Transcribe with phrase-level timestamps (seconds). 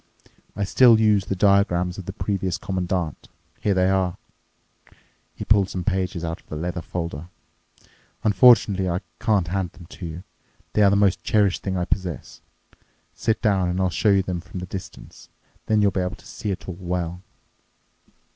[0.55, 3.27] I still use the diagrams of the previous Commandant.
[3.59, 4.17] Here they are."
[5.35, 7.27] He pulled some pages out of the leather folder.
[8.23, 10.23] "Unfortunately I can't hand them to you.
[10.73, 12.41] They are the most cherished thing I possess.
[13.13, 15.29] Sit down, and I'll show you them from this distance.
[15.67, 17.21] Then you'll be able to see it all well."